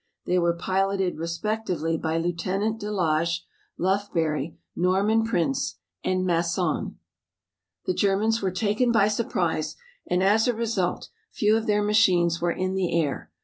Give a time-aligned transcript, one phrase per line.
[0.25, 3.41] They were piloted respectively by Lieutenant de Laage,
[3.77, 6.97] Lufbery, Norman Prince, and Masson.
[7.85, 9.75] The Germans were taken by surprise
[10.07, 13.29] and as a result few of their machines were in the air.